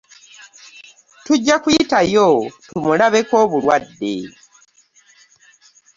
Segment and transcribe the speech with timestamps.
[1.25, 2.27] Tujja kuyitayo
[2.65, 4.13] tumulabeko obulwadde.